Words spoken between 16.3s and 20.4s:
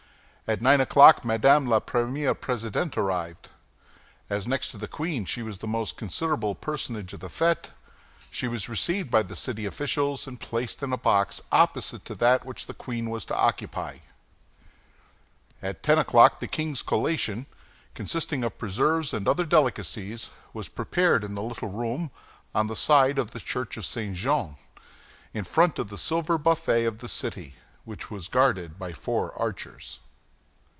the king's collation, consisting of preserves and other delicacies,